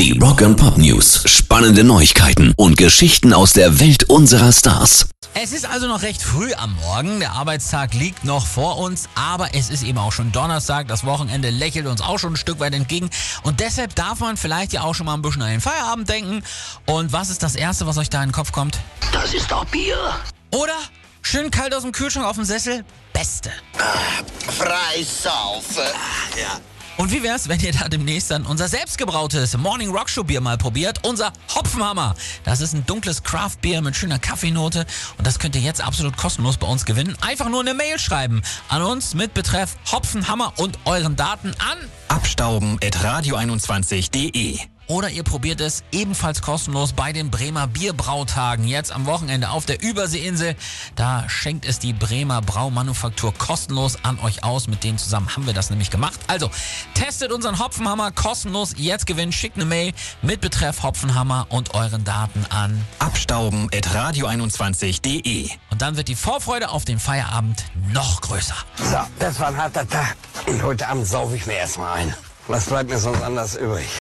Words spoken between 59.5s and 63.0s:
eine Mail mit Betreff Hopfenhammer und euren Daten an.